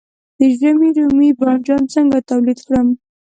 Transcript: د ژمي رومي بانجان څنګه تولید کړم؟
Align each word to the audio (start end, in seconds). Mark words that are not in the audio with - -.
د 0.37 0.39
ژمي 0.59 0.89
رومي 0.97 1.29
بانجان 1.39 1.81
څنګه 1.93 2.17
تولید 2.29 2.59
کړم؟ 2.67 2.87